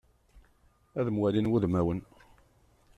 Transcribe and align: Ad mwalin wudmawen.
Ad 0.99 1.07
mwalin 1.15 1.49
wudmawen. 1.51 1.99